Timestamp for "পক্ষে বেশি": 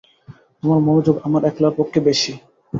1.77-2.31